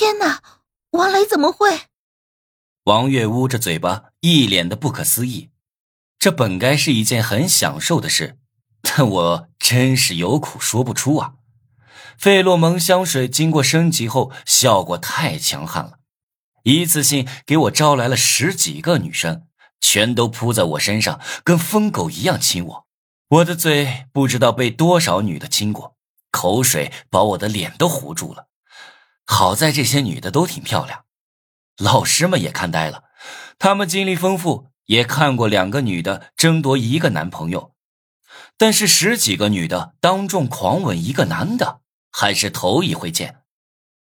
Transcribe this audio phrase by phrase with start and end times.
[0.00, 0.44] 天哪，
[0.90, 1.80] 王雷怎么会？
[2.84, 5.50] 王月捂着嘴巴，一脸的不可思议。
[6.20, 8.38] 这本该是一件很享受的事，
[8.80, 11.32] 但我真是有苦说不出啊！
[12.16, 15.98] 费洛蒙香水经过升级后，效果太强悍了，
[16.62, 19.48] 一次性给我招来了十几个女生，
[19.80, 22.86] 全都扑在我身上，跟疯狗一样亲我。
[23.30, 25.96] 我的嘴不知道被多少女的亲过，
[26.30, 28.46] 口水把我的脸都糊住了。
[29.30, 31.04] 好在这些女的都挺漂亮，
[31.76, 33.04] 老师们也看呆了，
[33.58, 34.66] 他们经历丰富。
[34.86, 37.74] 也看过两个女的争夺一个男朋友，
[38.56, 43.42] 但是十几个女的当众狂吻一个男的还是头一回见。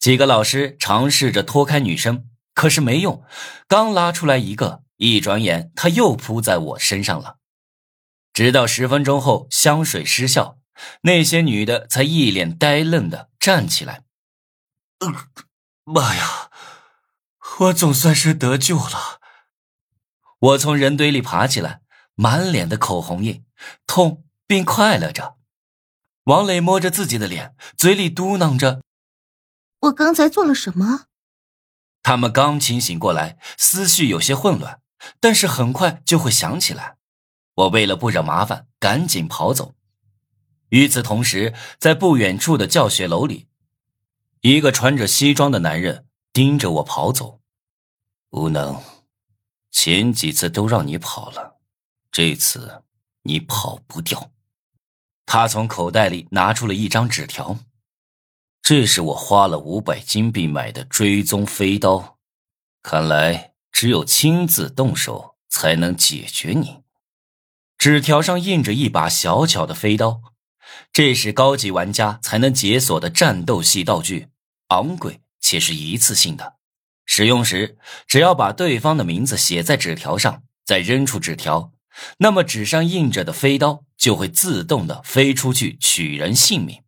[0.00, 3.22] 几个老师尝试着拖开女生，可是没用。
[3.68, 7.36] 刚拉出来一个，一转眼他又扑在我身上了。
[8.32, 10.58] 直到十分钟后香水失效，
[11.02, 14.02] 那些女的才一脸呆愣的站起来。
[15.84, 16.50] 妈呀，
[17.60, 19.20] 我总算是得救了。
[20.38, 21.82] 我从人堆里爬起来，
[22.14, 23.44] 满脸的口红印，
[23.86, 25.36] 痛并快乐着。
[26.24, 28.82] 王磊摸着自己的脸，嘴里嘟囔着
[29.80, 31.06] ：“我刚才做了什么？”
[32.02, 34.80] 他们刚清醒过来，思绪有些混乱，
[35.20, 36.96] 但是很快就会想起来。
[37.54, 39.74] 我为了不惹麻烦，赶紧跑走。
[40.70, 43.48] 与此同时，在不远处的教学楼里，
[44.46, 47.40] 一个穿着西装的男人盯着我跑走，
[48.28, 48.78] 无能。
[49.70, 51.56] 前几次都让你跑了，
[52.12, 52.82] 这次
[53.22, 54.32] 你跑不掉。
[55.24, 57.58] 他从口袋里拿出了一张纸条，
[58.60, 62.18] 这是我花了五百金币买的追踪飞刀，
[62.82, 66.82] 看来只有亲自动手才能解决你。
[67.78, 70.20] 纸条上印着一把小巧的飞刀，
[70.92, 74.28] 这是高级玩家才能解锁的战斗系道具，
[74.68, 76.56] 昂贵且是一次性的。
[77.06, 77.76] 使用时，
[78.06, 81.72] 只要把对方的名字写在纸条上，再扔出纸条，
[82.18, 86.82] 那么纸上印着的飞刀就会自动的飞出去取人性命。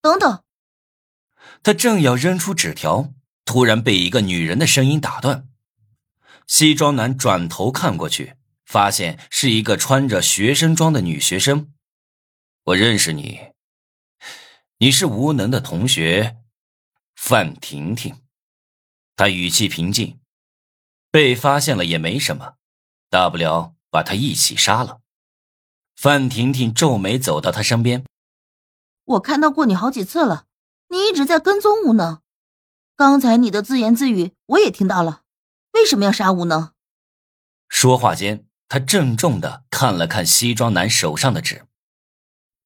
[0.00, 0.42] 等等，
[1.62, 3.12] 他正要扔出纸条，
[3.44, 5.46] 突然被一个女人的声音打断。
[6.46, 11.70] 西装男转头看过去，发现是一个穿着学生装的女学生。
[12.64, 13.40] 我认识你，
[14.78, 16.38] 你是无能的同学，
[17.28, 18.22] 范婷婷。
[19.14, 20.18] 他语气平静，
[21.10, 22.54] 被发现了也没什么，
[23.10, 25.02] 大不了把他一起杀了。
[25.94, 28.06] 范婷婷皱眉走到他身边
[29.04, 30.46] ：“我看到过你好几次了，
[30.88, 32.22] 你一直在跟踪无能。
[32.96, 35.20] 刚才你的自言自语我也听到了，
[35.72, 36.72] 为什么要杀无能？”
[37.68, 41.66] 说话间，他郑重的看了看西装男手上的纸，